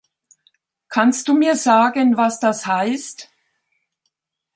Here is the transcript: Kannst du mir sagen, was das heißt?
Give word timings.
Kannst 0.89 1.27
du 1.27 1.35
mir 1.35 1.55
sagen, 1.55 2.17
was 2.17 2.39
das 2.39 2.65
heißt? 2.65 3.29